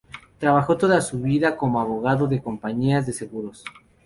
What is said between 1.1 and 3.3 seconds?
vida como abogado de compañías de